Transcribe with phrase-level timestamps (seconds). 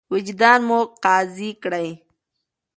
[0.13, 1.89] وجدان مو قاضي کړئ.